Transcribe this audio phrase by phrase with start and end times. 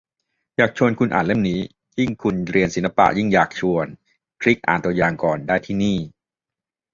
[0.57, 1.59] อยากชวนคุณอ่านเล่มนี้
[1.99, 3.85] ยิ่งคุณเรียนศิลปะ ยิ่งอยากชวน
[4.41, 5.97] คลิกอ่านตัวอย่างก่อนได้ที่นี่